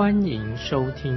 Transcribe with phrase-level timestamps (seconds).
[0.00, 1.14] 欢迎收听。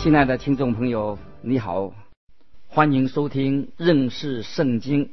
[0.00, 1.92] 亲爱的听众朋友，你好，
[2.66, 5.10] 欢迎收听认识圣经。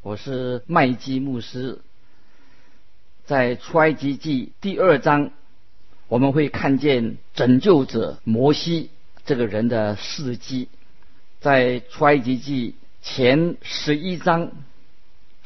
[0.00, 1.78] 我是麦基牧师。
[3.26, 5.30] 在出埃及记第二章，
[6.08, 8.88] 我们会看见拯救者摩西
[9.26, 10.68] 这个人的事迹。
[11.40, 14.52] 在出埃及记前十一章，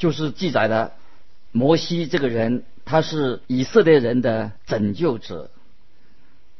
[0.03, 0.95] 就是记载了
[1.53, 5.49] 摩西这个人，他是以色列人的拯救者。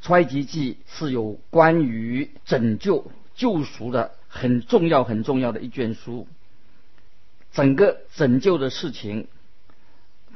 [0.01, 6.29] 出埃及记是有关于拯救、救赎的很重要、很重要的一卷书。
[7.53, 9.27] 整个拯救的事情，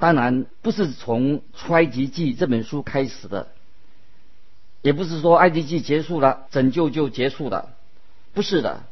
[0.01, 3.47] 当然不是从出埃及记这本书开始的，
[4.83, 7.73] 也不是说埃及记结束了，拯救就结束了，
[8.35, 8.83] 不是的，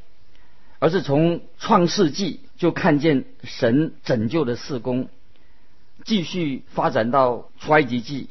[0.79, 5.09] 而是从创世纪就看见神拯救的事工，
[6.05, 8.29] 继续发展到出埃及记。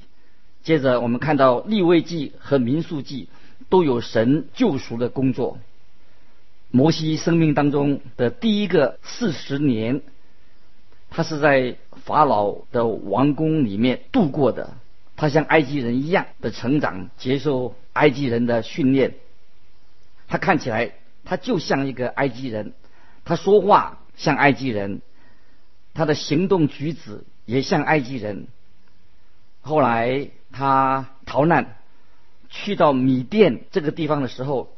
[0.63, 3.27] 接着，我们看到立位记和民数记
[3.69, 5.59] 都有神救赎的工作。
[6.71, 10.01] 摩西生命当中的第一个四十年，
[11.09, 14.73] 他是在法老的王宫里面度过的。
[15.15, 19.15] 他像埃及人一样的成长，接受埃及人的训练。
[20.27, 20.93] 他看起来，
[21.25, 22.73] 他就像一个埃及人，
[23.23, 25.01] 他说话像埃及人，
[25.93, 28.47] 他的行动举止也像埃及人。
[29.61, 30.29] 后来。
[30.55, 31.77] 他逃难，
[32.47, 34.71] 去到米甸这个地方的时候，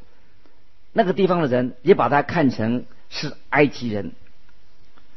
[0.94, 4.12] 那个地方的人也把他看成是埃及人。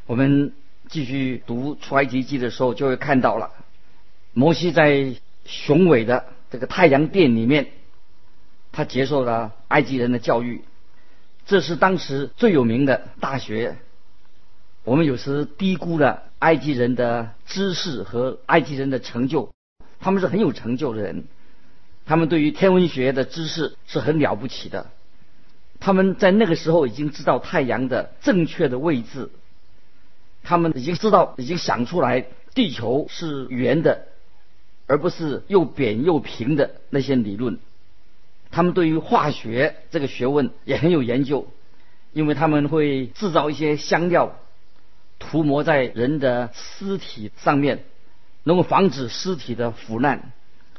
[0.05, 0.51] 我们
[0.89, 3.51] 继续读出埃及记的时候，就会看到了
[4.33, 7.67] 摩西在雄伟的这个太阳殿里面，
[8.73, 10.65] 他接受了埃及人的教育，
[11.45, 13.77] 这是当时最有名的大学。
[14.83, 19.49] 我们有时低估了埃及人的知识和埃及人的成就。
[19.99, 21.25] 他们是很有成就的人，
[22.05, 24.87] 他们对于天文学的知识是很了不起的。
[25.81, 29.29] 他们在那个时候已经知道太阳的正确的位置，
[30.41, 34.07] 他们已经知道，已经想出来地球是圆的，
[34.87, 37.59] 而不是又扁又平的那些理论。
[38.51, 41.47] 他们对于化学这个学问也很有研究，
[42.13, 44.39] 因为他们会制造一些香料，
[45.19, 47.83] 涂抹在人的尸体上面。
[48.43, 50.31] 能够防止尸体的腐烂，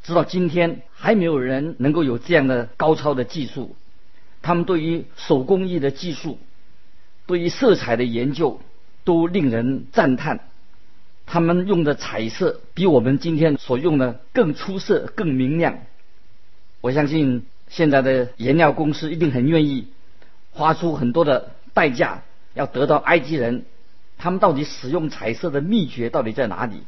[0.02, 3.76] 直到今天还没有人能够有这样的高超的技术。
[4.42, 6.38] 他们对于手工艺的技术，
[7.26, 8.60] 对于色彩的研究
[9.04, 10.40] 都令人赞叹。
[11.26, 15.80] 他们用的彩色比我们今天所用的更出色、更明亮。
[16.80, 19.88] 我相信现在的颜料公司一定很愿意
[20.50, 22.22] 花出很多的代价，
[22.54, 23.64] 要得到埃及人
[24.20, 26.82] 他们到底使用彩色的秘诀到底在哪里。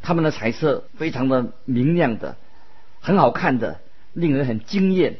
[0.00, 2.36] 他们的彩色非常的明亮的，
[3.00, 3.80] 很好看的，
[4.12, 5.16] 令人很惊艳。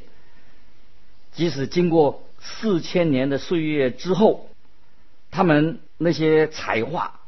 [1.32, 4.48] 即使经过四千年的岁月之后，
[5.32, 7.20] 他们那些彩画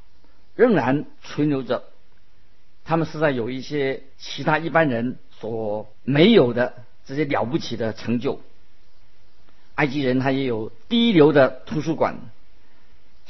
[0.55, 1.83] 仍然存留着。
[2.85, 6.75] 他们实在有一些其他一般人所没有的
[7.05, 8.41] 这些了不起的成就。
[9.75, 12.17] 埃及人他也有第一流的图书馆。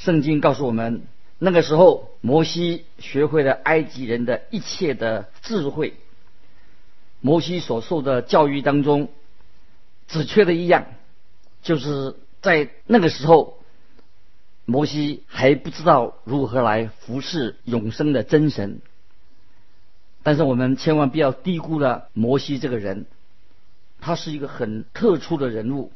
[0.01, 1.03] 圣经告诉我们。
[1.39, 5.95] 那个时候，摩西学会了埃及人的一切的智慧。
[7.21, 9.11] 摩西所受的教育当中，
[10.09, 10.87] 只缺的一样，
[11.63, 13.59] 就是在那个时候，
[14.65, 18.81] 摩西还不知道如何来服侍永生的真神。
[20.23, 23.05] 但是我们千万不要低估了摩西这个人，
[24.01, 25.93] 他是一个很特殊的人物。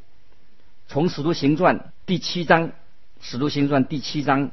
[0.88, 2.68] 从《使徒行传》第七章，
[3.26, 4.50] 《使徒行传》第七章。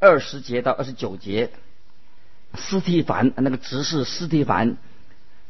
[0.00, 1.50] 二十节到二十九节，
[2.54, 4.78] 斯蒂凡那个执事斯蒂凡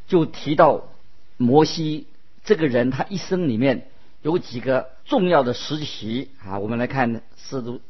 [0.09, 0.89] 就提到
[1.37, 2.09] 摩西
[2.45, 3.87] 这个人，他一生里面
[4.23, 6.59] 有几个重要的时期啊。
[6.59, 7.81] 我们来看《使徒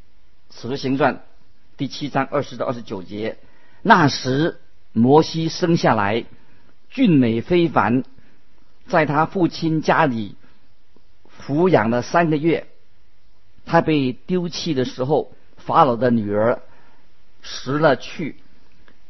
[0.55, 1.17] 使徒行传》
[1.79, 3.39] 第七章二十到二十九节。
[3.81, 4.61] 那时
[4.93, 6.27] 摩西生下来
[6.91, 8.05] 俊美非凡，
[8.87, 10.37] 在他父亲家里
[11.41, 12.69] 抚养了三个月，
[13.65, 15.33] 他被丢弃的时候。
[15.65, 16.61] 法老的女儿
[17.41, 18.35] 拾了去，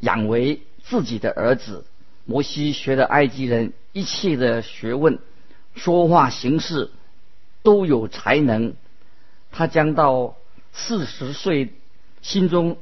[0.00, 1.87] 养为自己的儿子。
[2.26, 5.19] 摩西学的埃及人一切的学问，
[5.75, 6.90] 说话行事
[7.62, 8.75] 都有才能。
[9.50, 10.37] 他将到
[10.75, 11.72] 四十岁，
[12.20, 12.76] 心中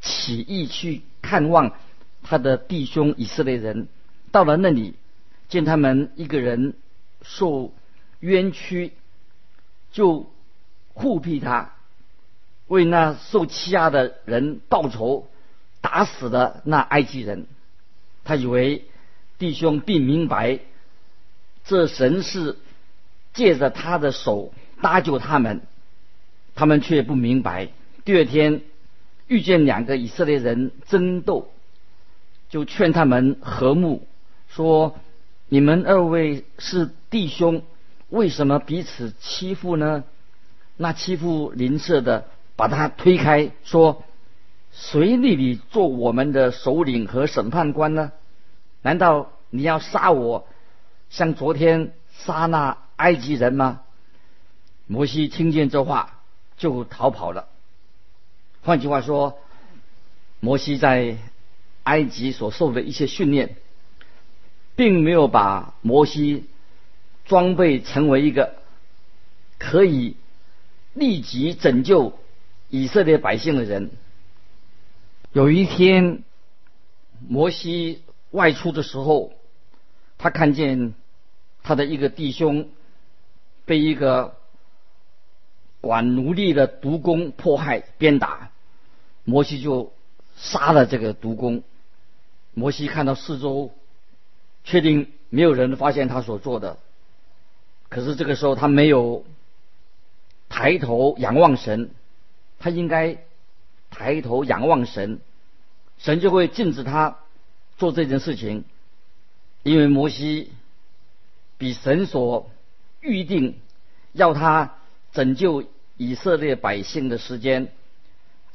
[0.00, 1.72] 起意去看望
[2.22, 3.88] 他的弟兄以色列人。
[4.30, 4.94] 到了那里，
[5.48, 6.74] 见他们一个人
[7.22, 7.74] 受
[8.20, 8.92] 冤屈，
[9.90, 10.30] 就
[10.96, 11.74] 护庇他，
[12.68, 15.28] 为那受欺压的人报仇，
[15.82, 17.46] 打死了那埃及人。
[18.24, 18.86] 他以为
[19.38, 20.58] 弟兄并明白，
[21.66, 22.56] 这神是
[23.34, 25.60] 借着他的手搭救他们，
[26.54, 27.68] 他们却不明白。
[28.06, 28.62] 第二天
[29.26, 31.52] 遇见两个以色列人争斗，
[32.48, 34.08] 就劝他们和睦，
[34.48, 34.96] 说
[35.50, 37.62] ：“你们二位是弟兄，
[38.08, 40.02] 为什么彼此欺负呢？”
[40.76, 42.26] 那欺负邻舍的
[42.56, 44.02] 把他推开，说。
[44.78, 48.12] 谁立你做我们的首领和审判官呢？
[48.82, 50.46] 难道你要杀我，
[51.08, 53.80] 像昨天杀那埃及人吗？
[54.86, 56.20] 摩西听见这话，
[56.58, 57.48] 就逃跑了。
[58.60, 59.38] 换句话说，
[60.40, 61.16] 摩西在
[61.84, 63.56] 埃及所受的一些训练，
[64.74, 66.44] 并没有把摩西
[67.24, 68.56] 装备成为一个
[69.56, 70.16] 可以
[70.96, 72.18] 立即拯救
[72.70, 73.90] 以色列百姓的人。
[75.32, 76.22] 有一天，
[77.28, 79.32] 摩西外出的时候，
[80.16, 80.94] 他看见
[81.62, 82.70] 他的一个弟兄
[83.66, 84.36] 被一个
[85.82, 88.50] 管奴隶的毒工迫害鞭打，
[89.24, 89.92] 摩西就
[90.36, 91.62] 杀了这个毒工。
[92.54, 93.70] 摩西看到四周，
[94.64, 96.78] 确定没有人发现他所做的，
[97.90, 99.26] 可是这个时候他没有
[100.56, 101.90] 抬头仰望神，
[102.58, 103.18] 他应该。
[103.88, 105.20] 抬头仰望神，
[105.96, 107.16] 神就会禁止他
[107.78, 108.64] 做这件事情，
[109.62, 110.52] 因为摩西
[111.56, 112.50] 比神所
[113.00, 113.58] 预定
[114.12, 114.74] 要他
[115.12, 115.64] 拯救
[115.96, 117.72] 以色列百姓的时间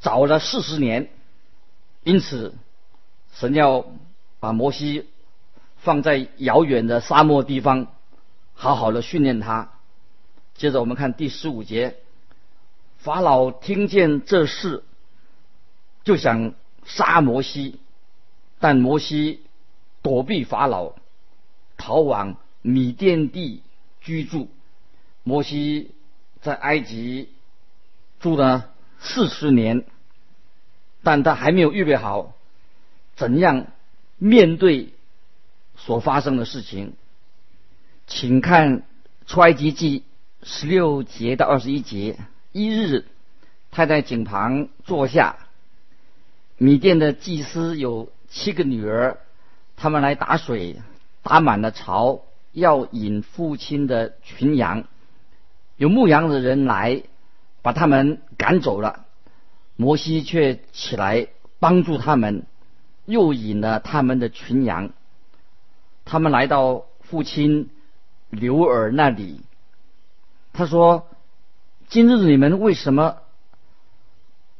[0.00, 1.08] 早了四十年，
[2.04, 2.54] 因此
[3.32, 3.86] 神要
[4.38, 5.08] 把摩西
[5.78, 7.88] 放在遥远的沙漠地方，
[8.54, 9.72] 好好的训练他。
[10.54, 11.96] 接着我们看第十五节，
[12.98, 14.84] 法老听见这事。
[16.04, 16.54] 就想
[16.84, 17.78] 杀摩西，
[18.58, 19.40] 但摩西
[20.02, 20.94] 躲避法老，
[21.76, 23.62] 逃往米甸地
[24.00, 24.50] 居住。
[25.22, 25.92] 摩西
[26.40, 27.28] 在埃及
[28.18, 29.84] 住了四十年，
[31.04, 32.34] 但他还没有预备好
[33.14, 33.68] 怎样
[34.18, 34.92] 面对
[35.76, 36.94] 所发生的事情。
[38.08, 38.82] 请看
[39.26, 40.02] 出埃及记
[40.42, 42.18] 十六节到二十一节。
[42.50, 43.06] 一日，
[43.70, 45.36] 他在井旁坐下。
[46.58, 49.18] 米店的祭司有七个女儿，
[49.76, 50.76] 他们来打水，
[51.22, 52.22] 打满了槽，
[52.52, 54.84] 要引父亲的群羊。
[55.76, 57.02] 有牧羊的人来，
[57.62, 59.06] 把他们赶走了。
[59.76, 61.28] 摩西却起来
[61.58, 62.44] 帮助他们，
[63.06, 64.90] 又引了他们的群羊。
[66.04, 67.70] 他们来到父亲
[68.28, 69.40] 刘尔那里，
[70.52, 71.08] 他说
[71.88, 73.18] ：“今日你们为什么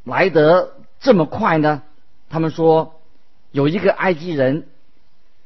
[0.05, 1.83] 来得这么快呢？”
[2.31, 3.01] 他们说，
[3.51, 4.69] 有一个埃及人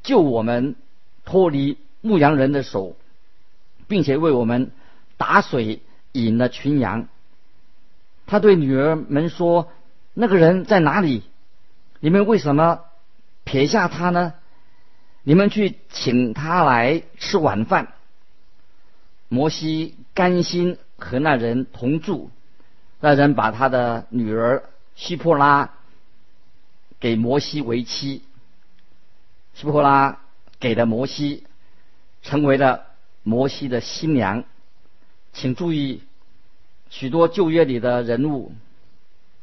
[0.05, 0.76] 救我们
[1.25, 2.95] 脱离牧羊人的手，
[3.88, 4.71] 并且为我们
[5.17, 5.81] 打水
[6.12, 7.09] 引了群羊。
[8.26, 9.69] 他对女儿们说
[10.15, 11.25] ：“那个人在哪里？
[11.99, 12.83] 你们为什么
[13.43, 14.35] 撇下他呢？
[15.25, 17.88] 你们去请他来吃晚饭。”
[19.28, 22.30] 摩西甘心和那人同住。
[23.00, 25.73] 那人把他的女儿希珀拉。
[26.99, 28.23] 给摩西为妻，
[29.52, 30.18] 希伯拉
[30.59, 31.45] 给了摩西，
[32.23, 32.87] 成为了
[33.23, 34.45] 摩西的新娘。
[35.35, 36.02] 请注意，
[36.88, 38.54] 许多旧约里的人物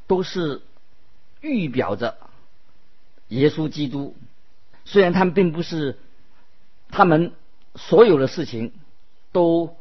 [0.07, 0.63] 都是
[1.41, 2.17] 预表着
[3.27, 4.17] 耶稣基督。
[4.83, 5.99] 虽然他们并不是，
[6.89, 7.33] 他们
[7.75, 8.73] 所有的事情
[9.33, 9.75] 都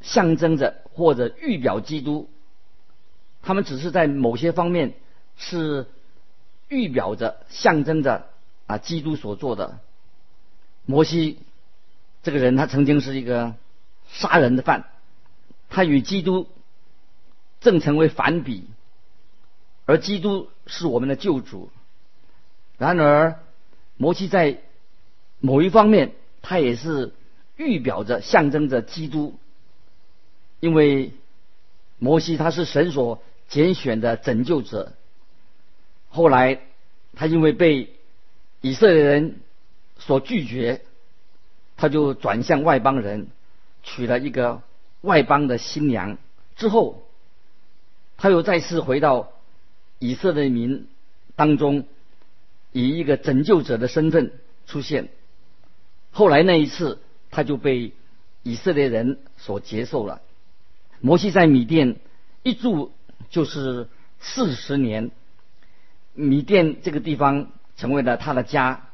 [0.00, 2.30] 象征着或者预表基督，
[3.42, 4.94] 他们只是在某些方面
[5.36, 5.86] 是。
[6.68, 8.26] 预表着、象征着
[8.66, 9.78] 啊，基督所做的。
[10.84, 11.38] 摩西
[12.24, 13.54] 这个人，他曾经是一个
[14.08, 14.86] 杀人的犯，
[15.70, 16.48] 他与基督
[17.60, 18.64] 正成为反比，
[19.84, 21.70] 而基督是我们的救主。
[22.78, 23.38] 然而，
[23.96, 24.58] 摩西在
[25.38, 27.14] 某一方面，他也是
[27.56, 29.38] 预表着、象征着基督，
[30.60, 31.12] 因为
[31.98, 34.92] 摩西他是神所拣选的拯救者。
[36.08, 36.60] 后来，
[37.14, 37.90] 他因为被
[38.60, 39.40] 以色列人
[39.98, 40.82] 所拒绝，
[41.76, 43.28] 他就转向外邦人，
[43.82, 44.62] 娶了一个
[45.00, 46.18] 外邦的新娘。
[46.56, 47.06] 之后，
[48.16, 49.32] 他又再次回到
[49.98, 50.88] 以色列民
[51.34, 51.86] 当中，
[52.72, 54.32] 以一个拯救者的身份
[54.66, 55.08] 出现。
[56.12, 56.98] 后来那一次，
[57.36, 57.92] 他就被
[58.42, 60.22] 以色列人所接受了。
[61.00, 61.96] 摩西在米甸
[62.42, 62.94] 一住
[63.28, 65.10] 就是四十年，
[66.14, 68.88] 米甸这个地方成为了他的家。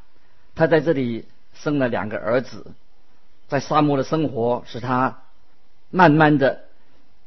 [0.57, 2.67] 他在这里生了两个儿子，
[3.47, 5.23] 在沙漠的生活使他
[5.91, 6.65] 慢慢的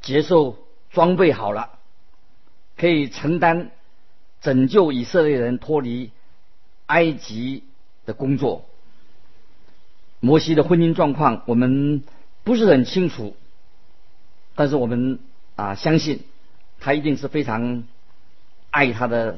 [0.01, 0.57] 接受
[0.91, 1.79] 装备好了，
[2.75, 3.71] 可以承担
[4.41, 6.11] 拯救以色列人脱离
[6.87, 7.63] 埃及
[8.05, 8.65] 的工作。
[10.25, 12.01] 摩西的婚姻状况我们
[12.43, 13.37] 不是很清楚，
[14.55, 15.19] 但是我们
[15.55, 16.23] 啊相信
[16.79, 17.83] 他一定是非常
[18.71, 19.37] 爱他的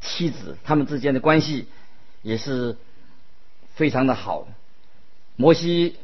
[0.00, 1.66] 妻子，他们之间的关系
[2.22, 2.78] 也是
[3.74, 4.48] 非常的好。
[5.36, 5.96] 摩西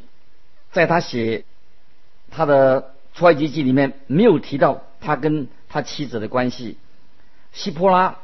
[0.73, 1.47] 在他写
[2.31, 6.77] 他的出埃及记里面没有提到他跟他妻子的关系。
[7.55, 8.19] 希波拉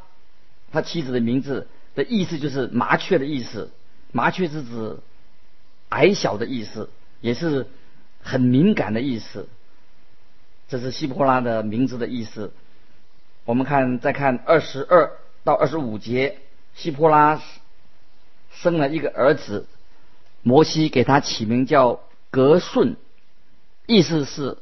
[0.71, 3.71] 他妻子的名字的意思就是麻雀的意思，
[4.13, 4.99] 麻雀是指。
[5.89, 6.91] 矮小的意思，
[7.21, 7.67] 也是
[8.23, 9.49] 很敏感的意思。
[10.69, 12.53] 这是希伯拉的名字的意思。
[13.45, 15.13] 我们看，再看二十二
[15.45, 16.39] 到二十五节，
[16.75, 17.41] 希伯拉
[18.51, 19.67] 生了一个儿子，
[20.43, 22.97] 摩西给他起名叫格顺，
[23.87, 24.59] 意思是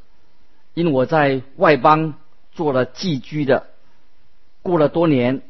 [0.74, 2.14] 因我在外邦
[2.52, 3.66] 做了寄居的，
[4.62, 5.42] 过了多年，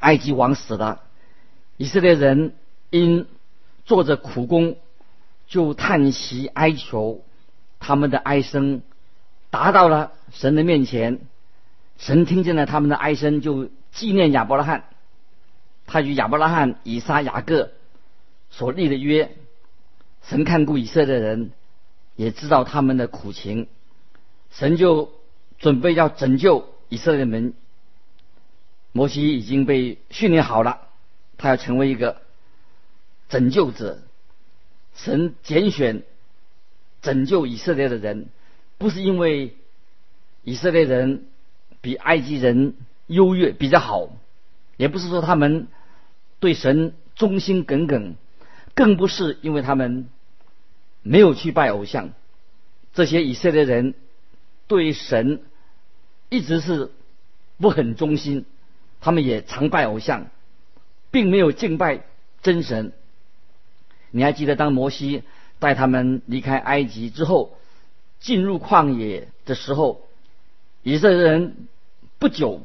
[0.00, 1.00] 埃及王死了，
[1.78, 2.54] 以色列人
[2.90, 3.26] 因
[3.84, 4.76] 做着苦工，
[5.48, 7.24] 就叹息哀求，
[7.80, 8.82] 他们的哀声
[9.50, 11.20] 达到了神的面前。
[11.98, 14.84] 神听见了他们的哀声，就纪念亚伯拉罕。
[15.84, 17.72] 他与亚伯拉罕、以撒、雅各
[18.50, 19.36] 所立的约，
[20.22, 21.50] 神看顾以色列人，
[22.16, 23.66] 也知道他们的苦情，
[24.50, 25.12] 神就
[25.58, 27.52] 准备要拯救以色列人。
[28.92, 30.80] 摩西已经被训练好了，
[31.36, 32.21] 他要成为一个。
[33.32, 33.98] 拯救者，
[34.94, 36.02] 神拣选
[37.00, 38.26] 拯救以色列的人，
[38.76, 39.56] 不是因为
[40.44, 41.24] 以色列人
[41.80, 42.74] 比埃及人
[43.06, 44.10] 优越比较好，
[44.76, 45.68] 也不是说他们
[46.40, 48.16] 对神忠心耿耿，
[48.74, 50.10] 更不是因为他们
[51.00, 52.10] 没有去拜偶像。
[52.92, 53.94] 这些以色列人
[54.66, 55.40] 对神
[56.28, 56.90] 一直是
[57.56, 58.44] 不很忠心，
[59.00, 60.26] 他们也常拜偶像，
[61.10, 62.04] 并没有敬拜
[62.42, 62.92] 真神。
[64.14, 65.22] 你还记得当摩西
[65.58, 67.56] 带他们离开埃及之后，
[68.20, 70.02] 进入旷野的时候，
[70.82, 71.66] 以色列人
[72.18, 72.60] 不久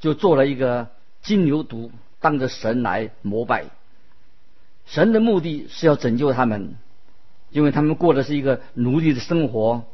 [0.00, 0.88] 就做了一个
[1.20, 3.66] 金牛犊，当着神来膜拜。
[4.86, 6.74] 神的目的是要拯救他们，
[7.50, 9.84] 因为他们过的是一个奴隶的生活，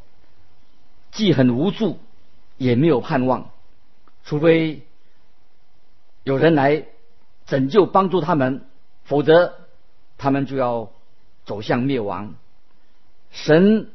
[1.10, 1.98] 既很无助，
[2.56, 3.50] 也没有盼望，
[4.24, 4.82] 除非
[6.22, 6.84] 有人来
[7.46, 8.64] 拯救帮助他们，
[9.02, 9.65] 否则。
[10.18, 10.90] 他们就要
[11.44, 12.34] 走向灭亡。
[13.30, 13.90] 神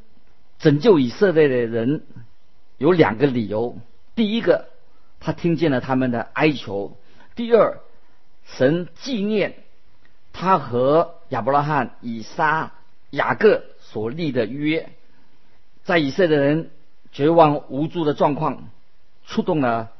[0.58, 2.04] 拯救以色列的人
[2.78, 3.76] 有两个理由：
[4.14, 4.68] 第一个，
[5.20, 6.96] 他听见了他们的哀求；
[7.34, 7.80] 第二，
[8.44, 9.54] 神纪念
[10.32, 12.72] 他和亚伯拉罕、以撒、
[13.10, 14.90] 雅各所立的约，
[15.84, 16.70] 在以色列人
[17.10, 18.70] 绝望无助的状况，
[19.26, 19.90] 触动了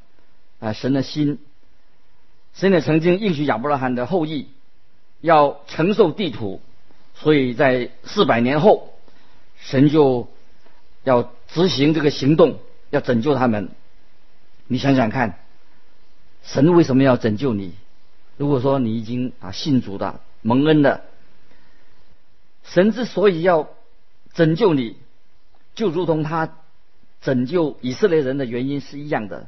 [0.60, 1.38] 啊神的心。
[2.54, 4.48] 神也曾经应许亚伯拉罕的后裔。
[5.22, 6.60] 要承受地土，
[7.14, 8.92] 所以在四百年后，
[9.56, 10.28] 神就
[11.04, 12.58] 要执行这个行动，
[12.90, 13.70] 要拯救他们。
[14.66, 15.38] 你想想看，
[16.42, 17.72] 神为什么要拯救你？
[18.36, 21.04] 如果说你已经啊信主的、蒙恩的，
[22.64, 23.68] 神之所以要
[24.34, 24.96] 拯救你，
[25.76, 26.56] 就如同他
[27.20, 29.46] 拯救以色列人的原因是一样的。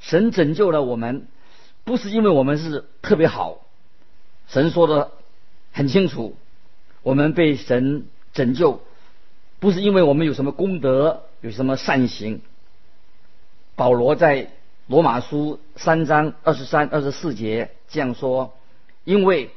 [0.00, 1.28] 神拯救了我们，
[1.84, 3.60] 不是因为我们是特别好。
[4.52, 5.12] 神说的
[5.72, 6.36] 很清楚，
[7.02, 8.04] 我们被神
[8.34, 8.82] 拯救，
[9.60, 12.42] 不是因为我们有什么功德，有什么善行。
[13.76, 14.50] 保罗在
[14.88, 18.52] 罗马书三章二十三、二十四节这样说：
[19.04, 19.48] 因为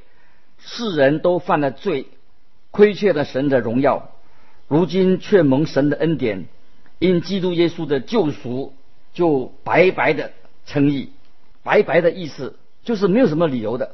[0.59, 2.07] 世人都犯了罪，
[2.71, 4.11] 亏缺了神的荣耀，
[4.69, 6.45] 如今却蒙神的恩典，
[6.99, 8.73] 因基督耶稣的救赎，
[9.13, 10.31] 就白白的
[10.65, 11.11] 称义。
[11.63, 13.93] 白白的意思就是没有什么理由的。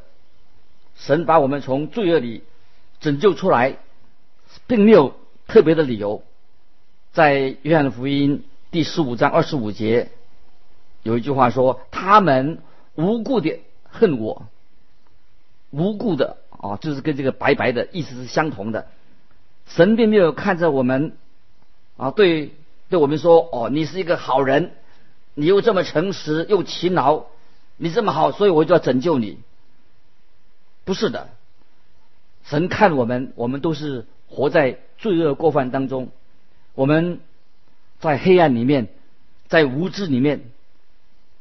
[1.01, 2.43] 神把我们从罪恶里
[2.99, 3.77] 拯救出来，
[4.67, 5.15] 并没有
[5.47, 6.23] 特别的理由。
[7.11, 10.11] 在约翰福音第十五章二十五节，
[11.01, 12.59] 有一句话说：“他们
[12.93, 14.45] 无故的恨我。”
[15.71, 18.87] 无故的啊，就是跟这个白白的意思是相同的。
[19.65, 21.17] 神并没有看着我们
[21.97, 22.53] 啊，对
[22.89, 24.73] 对我们说哦，你是一个好人，
[25.33, 27.23] 你又这么诚实又勤劳，
[27.77, 29.39] 你这么好，所以我就要拯救你。
[30.83, 31.29] 不是的，
[32.43, 36.09] 神看我们，我们都是活在罪恶过犯当中，
[36.73, 37.19] 我们
[37.99, 38.87] 在黑暗里面，
[39.47, 40.41] 在无知里面，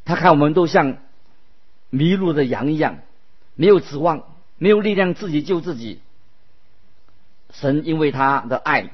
[0.05, 0.99] 他看我们都像
[1.89, 2.99] 迷路的羊一样，
[3.55, 4.25] 没有指望，
[4.59, 6.01] 没有力量自己救自己。
[7.53, 8.91] 神因为他的爱，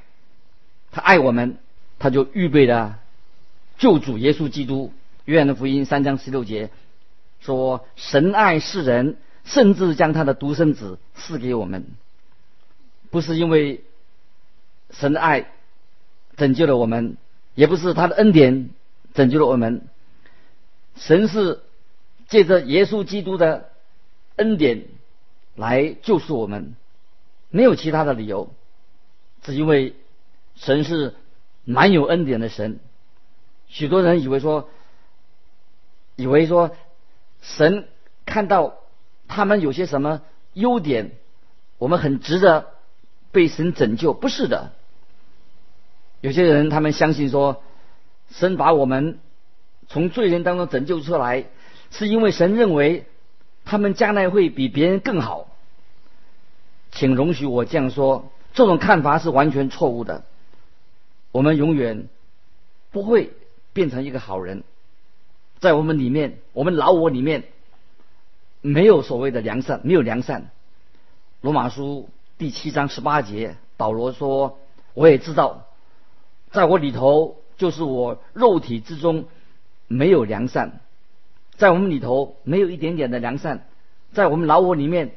[0.92, 1.58] 他爱我们，
[1.98, 3.00] 他就预备了
[3.78, 4.92] 救主耶稣基督。
[5.24, 6.70] 约翰的福音三章十六节
[7.40, 11.86] 说：“神爱世人。”甚至将他的独生子赐给我们，
[13.10, 13.84] 不是因为
[14.90, 15.46] 神的爱
[16.36, 17.16] 拯救了我们，
[17.54, 18.70] 也不是他的恩典
[19.14, 19.86] 拯救了我们。
[20.96, 21.62] 神是
[22.26, 23.70] 借着耶稣基督的
[24.34, 24.84] 恩典
[25.54, 26.74] 来救赎我们，
[27.50, 28.52] 没有其他的理由，
[29.42, 29.94] 只因为
[30.56, 31.14] 神是
[31.64, 32.80] 满有恩典的神。
[33.68, 34.68] 许多人以为说，
[36.16, 36.76] 以为说
[37.40, 37.86] 神
[38.26, 38.78] 看到。
[39.28, 41.12] 他们有些什么优点？
[41.78, 42.68] 我们很值得
[43.33, 44.14] 被神拯救？
[44.14, 44.73] 不是的。
[46.23, 47.62] 有些人他们相信说，
[48.30, 49.18] 神把我们
[49.88, 51.45] 从罪人当中拯救出来，
[51.90, 53.04] 是因为神认为
[53.64, 55.49] 他们将来会比别人更好。
[56.92, 60.25] 请容许我这样说，这种看法是完全错误的。
[61.30, 62.09] 我们永远
[62.90, 63.33] 不会
[63.75, 64.64] 变成一个好人，
[65.59, 67.45] 在我们里面，我们老我里面。
[68.66, 70.50] 没有所谓的良善，没有良善。
[71.40, 74.58] 罗马书第七章十八节，保罗说
[74.92, 75.68] ：“我也知道，
[76.50, 79.26] 在我里头，就是我肉体之中
[79.87, 80.81] 没有良善，
[81.57, 83.68] 在我们里头没有一点点的良善，
[84.12, 85.12] 在我们老我里面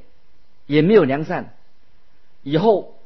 [0.67, 1.55] 也没有良善，
[2.43, 2.99] 以后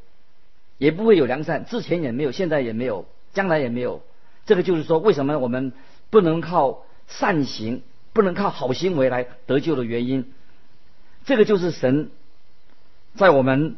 [0.78, 4.02] 也不会有良善，之前也没有，现在也没有，将来也没有。
[4.46, 5.72] 这个就是说，为什么我们
[6.10, 7.82] 不能靠善行？”
[8.14, 10.32] 不能靠好行为来得救的原因，
[11.26, 12.12] 这个就是神
[13.16, 13.76] 在我们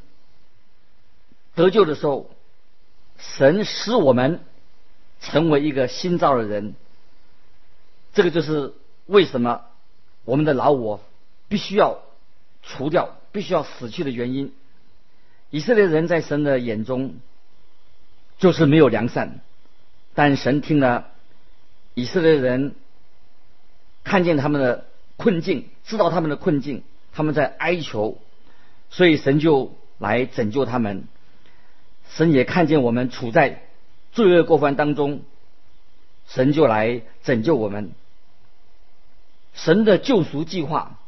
[1.55, 2.29] 得救的时候，
[3.17, 4.41] 神使我们
[5.21, 6.75] 成为一个新造的人。
[8.13, 8.73] 这个就是
[9.05, 9.61] 为什么
[10.25, 11.01] 我们的老我
[11.47, 12.01] 必须要
[12.61, 14.53] 除掉，必须要死去的原因。
[15.49, 17.15] 以色列人在神的眼中
[18.37, 19.39] 就是没有良善，
[20.13, 21.07] 但神听了
[21.93, 22.75] 以色列人。
[24.05, 24.85] 看见他们的
[25.17, 28.17] 困境，知道他们的困境，他们在哀求，
[28.89, 31.07] 所以神就来拯救他们。
[32.11, 33.63] 神也看见我们处在
[34.13, 35.21] 罪恶过犯当中，
[36.27, 37.91] 神就来拯救我们。
[39.55, 40.99] 神的救赎计划，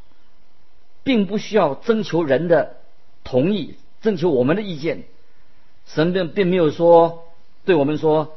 [1.03, 2.77] 并不需要征求人的
[3.23, 5.03] 同意，征求我们的意见。
[5.85, 7.25] 神并并没有说
[7.63, 8.35] 对我们说：“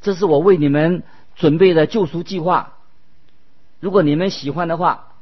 [0.00, 1.02] 这是我为你们
[1.34, 2.74] 准备的救赎计划。”
[3.80, 5.12] 如果你们喜欢的话，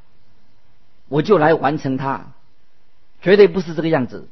[1.09, 2.33] 我就来完成它，
[3.23, 4.29] 绝对不是这个样子。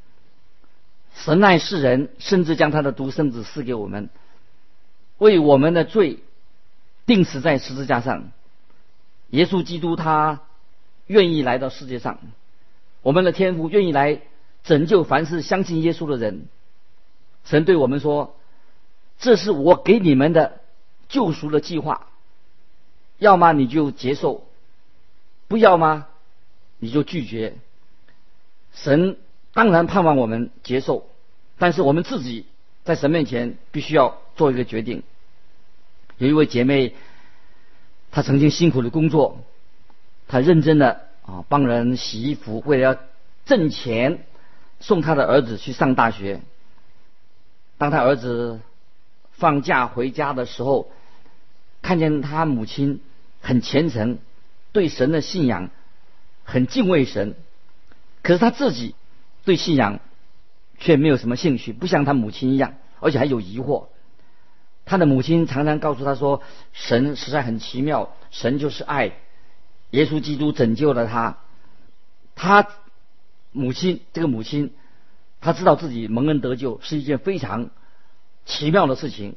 [1.15, 4.09] 神爱世人，甚至将他的独生子赐给我们，
[5.19, 6.19] 为我们的罪
[7.07, 8.31] 钉死在十字架上。
[9.31, 10.41] 耶稣基督他
[11.07, 12.19] 愿意来到世界上，
[13.03, 14.23] 我们的天父愿意来
[14.65, 16.47] 拯救凡是相信耶稣的人。
[17.45, 18.37] 神对我们说
[19.19, 20.61] ：“这是我给你们的
[21.09, 22.07] 救赎的计划。”
[23.19, 24.47] 要么你就接受，
[25.49, 26.09] 不要吗？
[26.79, 27.55] 你就拒绝。
[28.73, 29.17] 神
[29.53, 31.07] 当然盼望我们接受，
[31.59, 32.47] 但是我们自己
[32.83, 35.03] 在神面前必须要做一个决定。
[36.19, 36.95] 有一位姐妹，
[38.11, 39.39] 她曾经辛苦的工作，
[40.27, 43.01] 她认真的啊帮人洗衣服，为了要
[43.47, 44.27] 挣钱
[44.81, 46.41] 送她的儿子去上大学。
[47.79, 48.61] 当她儿子
[49.31, 50.91] 放假回家的时候。
[51.85, 53.03] 看见他母亲
[53.43, 54.17] 很虔诚，
[54.73, 55.69] 对神的信仰
[56.43, 57.35] 很敬畏神，
[58.23, 58.95] 可是他自己
[59.45, 60.01] 对信仰
[60.79, 63.89] 却没有什么兴趣，不像他母亲一样，而且还有疑惑。
[64.87, 66.41] 他的母亲常常告诉他说
[66.73, 69.13] ：“神实在很奇妙，神就是爱，
[69.91, 71.37] 耶稣基督拯救了他。”
[72.35, 72.67] 他
[73.53, 74.73] 母亲这个母亲，
[75.43, 77.69] 他知道自己蒙恩得救是一件非常
[78.47, 79.37] 奇妙的事情。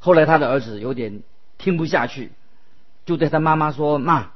[0.00, 1.22] 后来他的儿子有点。
[1.58, 2.32] 听不下去，
[3.04, 4.30] 就对他妈妈说：“妈，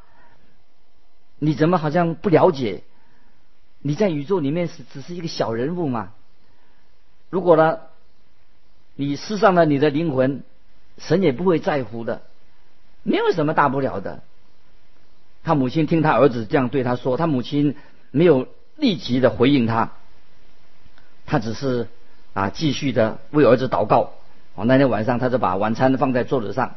[1.38, 2.82] 你怎么好像不了解？
[3.80, 6.12] 你在宇宙里面是只是一个小人物嘛？
[7.30, 7.78] 如果呢，
[8.94, 10.42] 你失丧了你的灵魂，
[10.98, 12.22] 神也不会在乎的，
[13.02, 14.22] 没有什么大不了的。”
[15.42, 17.74] 他母亲听他儿子这样对他说，他母亲
[18.10, 19.92] 没有立即的回应他，
[21.24, 21.88] 他只是
[22.34, 24.12] 啊继续的为儿子祷告。
[24.54, 26.74] 哦，那天晚上他就把晚餐放在桌子上。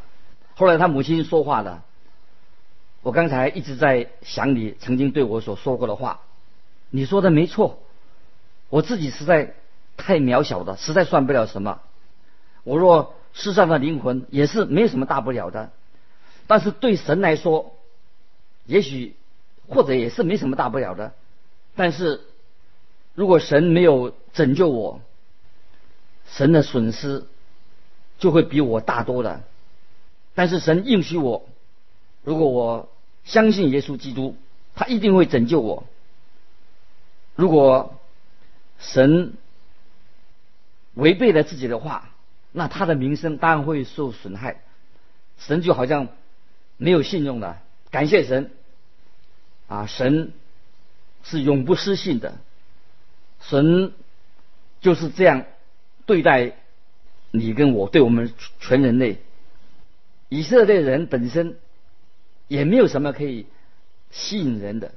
[0.55, 1.83] 后来他母亲说话了，
[3.01, 6.21] 我刚才一直在想你曾经对我所说过的话。
[6.89, 7.79] 你说的没错，
[8.69, 9.55] 我自己实在
[9.97, 11.79] 太渺小了，实在算不了什么。
[12.63, 15.71] 我若失散了灵魂也是没什么大不了的，
[16.45, 17.75] 但是对神来说，
[18.65, 19.15] 也许
[19.67, 21.13] 或者也是没什么大不了的。
[21.75, 22.21] 但是
[23.15, 25.01] 如果神没有拯救我，
[26.29, 27.25] 神的损失
[28.19, 29.41] 就会比我大多了。
[30.35, 31.47] 但是神应许我，
[32.23, 32.89] 如果我
[33.23, 34.35] 相信耶稣基督，
[34.75, 35.85] 他一定会拯救我。
[37.35, 37.99] 如果
[38.79, 39.33] 神
[40.93, 42.09] 违背了自己的话，
[42.51, 44.61] 那他的名声当然会受损害。
[45.37, 46.09] 神就好像
[46.77, 47.61] 没有信用了。
[47.91, 48.51] 感谢神，
[49.67, 50.33] 啊，神
[51.23, 52.35] 是永不失信的。
[53.41, 53.93] 神
[54.81, 55.45] 就是这样
[56.05, 56.53] 对待
[57.31, 59.21] 你跟我，对我们全人类。
[60.33, 61.57] 以色列人本身
[62.47, 63.45] 也没有什么可以
[64.09, 64.91] 吸引人的。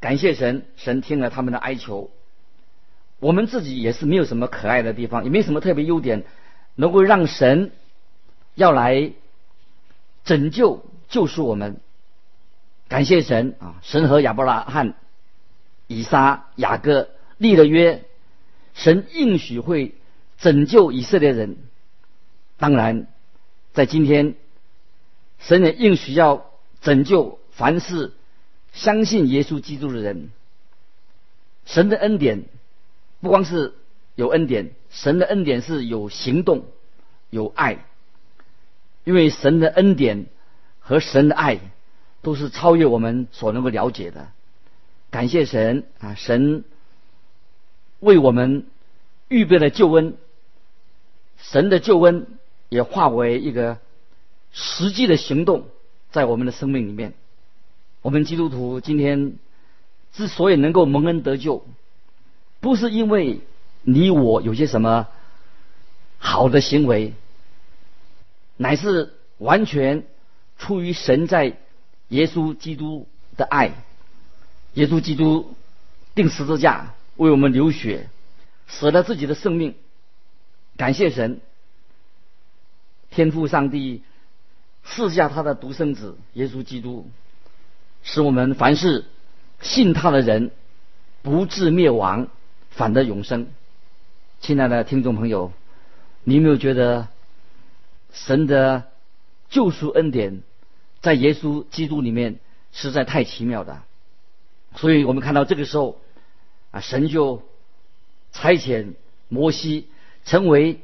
[0.00, 2.10] 感谢神，神听了他们的哀求。
[3.20, 6.24] 我们自己也是没有什么可爱的地方，也没什么特别优点，
[6.74, 7.70] 能够让神
[8.56, 9.12] 要来
[10.24, 11.76] 拯救、救赎我们。
[12.88, 13.76] 感谢神啊！
[13.82, 14.94] 神和亚伯拉罕、
[15.86, 18.02] 以撒、雅各立了约，
[18.74, 19.94] 神应许会
[20.38, 21.56] 拯救以色列人。
[22.58, 23.06] 当然，
[23.74, 24.36] 在今天，
[25.38, 28.12] 神也应许要拯救凡是。
[28.72, 30.32] 相信耶稣基督的人，
[31.64, 32.42] 神的恩典
[33.20, 33.72] 不光是
[34.16, 36.66] 有恩典，神的恩典是有行动、
[37.30, 37.84] 有爱。
[39.04, 40.26] 因为神的恩典
[40.80, 41.60] 和神的爱
[42.20, 44.32] 都是超越我们所能够了解的。
[45.12, 46.16] 感谢神啊！
[46.16, 46.64] 神
[48.00, 48.66] 为我们
[49.28, 50.16] 预备了救恩，
[51.36, 52.26] 神的救恩
[52.74, 53.78] 也化为一个
[54.50, 55.68] 实际的行动，
[56.10, 57.14] 在我们的生命里面。
[58.02, 59.36] 我们基督徒今天
[60.12, 61.64] 之所以能够蒙恩得救，
[62.58, 63.38] 不是因为
[63.82, 65.06] 你我有些什么
[66.18, 67.12] 好的行为，
[68.56, 70.04] 乃是完全
[70.58, 71.56] 出于神在
[72.08, 73.06] 耶稣基督
[73.36, 73.70] 的爱。
[74.72, 75.54] 耶稣基督
[76.16, 78.08] 定十字架为我们流血，
[78.66, 79.76] 舍了自己的生命。
[80.76, 81.40] 感谢神，
[83.14, 84.02] 天父上帝
[84.82, 87.08] 赐下他的独生子耶稣基督。
[88.02, 89.04] 使我们凡是
[89.60, 90.50] 信他的人
[91.22, 92.28] 不至灭亡，
[92.70, 93.46] 反得永生。
[94.40, 95.52] 亲爱的听众朋友，
[96.24, 97.08] 你有没有觉得
[98.12, 98.84] 神的
[99.48, 100.42] 救赎恩典
[101.00, 102.40] 在耶稣基督里面
[102.72, 103.80] 实在太奇妙的？
[104.74, 106.00] 所以我们看到这个时候
[106.72, 107.42] 啊，神就
[108.32, 108.94] 差遣
[109.28, 109.88] 摩西
[110.24, 110.80] 成为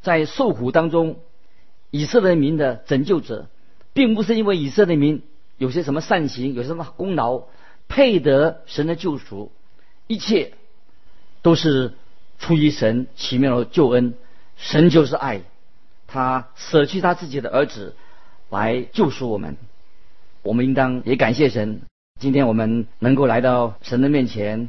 [0.00, 1.18] 在受苦当中
[1.94, 3.46] 以色列民的拯救者，
[3.92, 5.22] 并不是因为以色列民。
[5.58, 7.44] 有些什么善行，有什么功劳，
[7.86, 9.52] 配得神的救赎，
[10.08, 10.54] 一切
[11.40, 11.94] 都是
[12.40, 14.14] 出于神奇妙的救恩。
[14.56, 15.42] 神就是爱，
[16.08, 17.94] 他舍弃他自己的儿子
[18.50, 19.56] 来救赎我们。
[20.42, 21.82] 我们应当也感谢神。
[22.18, 24.68] 今天我们能够来到神的面前，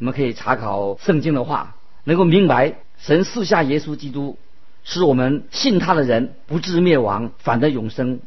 [0.00, 4.36] 我们可以查考圣经的话，能够明白神赐下耶稣基督，
[4.84, 8.20] 使我们信他的人不至灭亡，反得永生。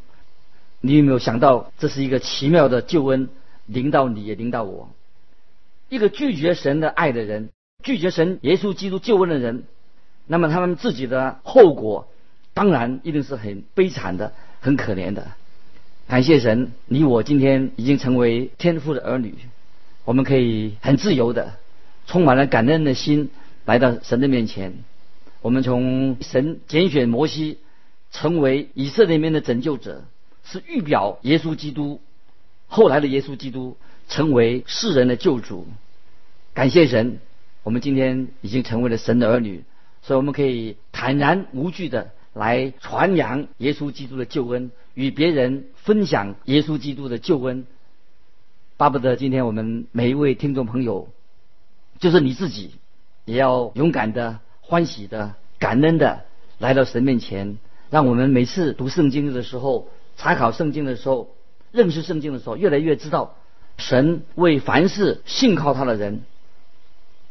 [0.81, 3.29] 你有没有想到，这是一个奇妙的救恩，
[3.65, 4.89] 临到你也临到我。
[5.89, 7.49] 一个拒绝神的爱的人，
[7.83, 9.63] 拒绝神耶稣基督救恩的人，
[10.25, 12.07] 那么他们自己的后果，
[12.53, 15.27] 当然一定是很悲惨的，很可怜的。
[16.07, 19.35] 感谢神，你我今天已经成为天父的儿女，
[20.05, 21.53] 我们可以很自由的，
[22.05, 23.29] 充满了感恩的心
[23.65, 24.73] 来到神的面前。
[25.47, 27.59] 我们从神拣选摩西，
[28.11, 30.03] 成为以色列面的拯救者。
[30.43, 32.01] 是预表耶稣基督，
[32.67, 33.77] 后来的耶稣基督
[34.09, 35.65] 成为世人的救主。
[36.53, 37.19] 感谢神，
[37.63, 39.63] 我们今天已经成为了神的儿女，
[40.01, 47.65] 所以我们可以坦然无惧的来传扬耶稣基督的救恩，与别人分享耶稣基督的救恩。
[48.75, 51.07] 巴不得今天我们每一位听众朋友，
[52.01, 52.71] 就是你自己，
[53.23, 56.25] 也要勇敢的、欢喜的、感恩的
[56.59, 57.57] 来到神面前，
[57.89, 59.87] 让我们每次读圣经的时候。
[60.19, 61.29] 查考圣经的时候，
[61.71, 63.35] 认识圣经的时候，越来越知道，
[63.77, 66.23] 神为凡是信靠他的人，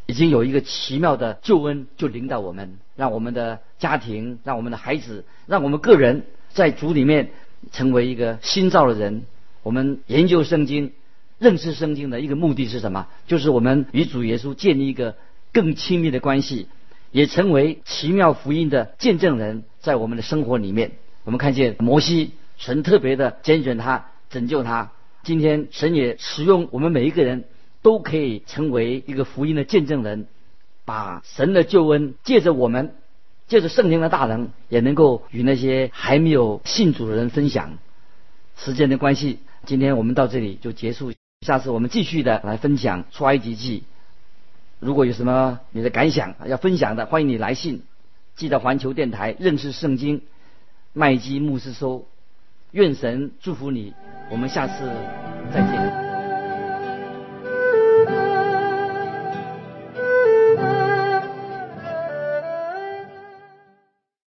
[0.07, 7.31] 已经有一个奇妙的救恩就领导我们，让我们的家庭，让我们的孩子，让我们个人在主里面
[7.72, 9.25] 成为一个新造的人。
[9.64, 10.92] 我们研究圣经，
[11.40, 13.09] 认识圣经的一个目的是什么？
[13.27, 15.16] 就是我们与主耶稣建立一个
[15.53, 16.68] 更亲密的关系，
[17.16, 20.92] 也成为奇妙福音的见证人，在我们的生活里面，
[21.24, 24.92] 我们看见摩西，神特别的拣选他，拯救他。
[25.22, 27.44] 今天神也使用我们每一个人，
[27.81, 30.26] 都可以成为一个福音的见证人，
[30.85, 32.94] 把神的救恩借着我们，
[33.48, 37.79] 借着圣灵的大能，也能够与那些还没有信主的人分享。
[38.59, 41.14] 时间的关系，今天我们到这里就结束。
[41.46, 43.85] 下次我们继续的来分享出埃及记。
[44.78, 47.82] 如果有什么你的感想要分享的，欢迎你来信，
[48.36, 50.22] 记得环球电台认识圣经
[50.92, 52.06] 麦基牧师收。
[52.72, 53.94] 愿神祝福你，
[54.30, 54.90] 我们下次
[55.52, 56.05] 再见。